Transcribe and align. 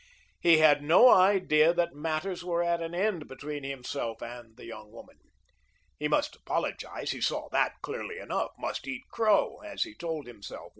He 0.39 0.57
had 0.57 0.81
no 0.81 1.11
idea 1.13 1.75
that 1.75 1.93
matters 1.93 2.43
were 2.43 2.63
at 2.63 2.81
an 2.81 2.95
end 2.95 3.27
between 3.27 3.63
himself 3.63 4.19
and 4.19 4.57
the 4.57 4.65
young 4.65 4.91
woman. 4.91 5.19
He 5.99 6.07
must 6.07 6.35
apologise, 6.37 7.11
he 7.11 7.21
saw 7.21 7.49
that 7.49 7.75
clearly 7.83 8.17
enough, 8.17 8.49
must 8.57 8.87
eat 8.87 9.03
crow, 9.11 9.59
as 9.59 9.83
he 9.83 9.93
told 9.93 10.25
himself. 10.25 10.69